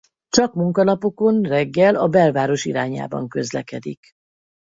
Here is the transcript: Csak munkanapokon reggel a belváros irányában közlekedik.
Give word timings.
Csak 0.27 0.53
munkanapokon 0.53 1.41
reggel 1.41 1.95
a 1.95 2.07
belváros 2.07 2.65
irányában 2.65 3.29
közlekedik. 3.29 4.09